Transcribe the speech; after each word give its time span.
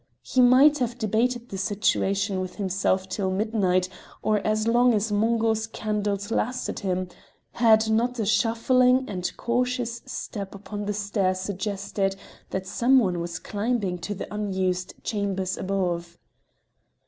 He 0.23 0.41
might 0.41 0.79
have 0.79 0.97
debated 0.97 1.49
the 1.49 1.59
situation 1.59 2.41
with 2.41 2.55
himself 2.55 3.07
till 3.07 3.29
midnight, 3.29 3.87
or 4.23 4.39
as 4.39 4.67
long 4.67 4.95
as 4.95 5.11
Mungo's 5.11 5.67
candles 5.67 6.31
lasted 6.31 6.79
him, 6.79 7.07
had 7.51 7.87
not 7.87 8.17
a 8.17 8.25
shuffling 8.25 9.05
and 9.07 9.31
cautious 9.37 10.01
step 10.07 10.55
upon 10.55 10.87
the 10.87 10.93
stair 10.95 11.35
suggested 11.35 12.15
that 12.49 12.65
some 12.65 12.97
one 12.97 13.19
was 13.19 13.37
climbing 13.37 13.99
to 13.99 14.15
the 14.15 14.33
unused 14.33 14.95
chambers 15.03 15.55
above. 15.55 16.17